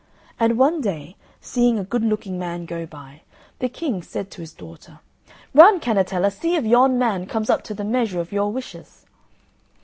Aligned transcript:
And 0.39 0.57
one 0.57 0.81
day, 0.81 1.15
seeing 1.41 1.77
a 1.77 1.83
good 1.83 2.01
looking 2.03 2.39
man 2.39 2.65
go 2.65 2.87
by, 2.87 3.21
the 3.59 3.69
King 3.69 4.01
said 4.01 4.31
to 4.31 4.41
his 4.41 4.51
daughter, 4.51 4.99
"Run, 5.53 5.79
Cannetella! 5.79 6.31
see 6.31 6.55
if 6.55 6.65
yon 6.65 6.97
man 6.97 7.27
comes 7.27 7.51
up 7.51 7.61
to 7.65 7.75
the 7.75 7.83
measure 7.83 8.19
of 8.19 8.31
your 8.31 8.51
wishes." 8.51 9.05